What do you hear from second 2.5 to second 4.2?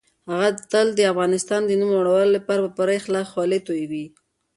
په پوره اخلاص خولې تويوي.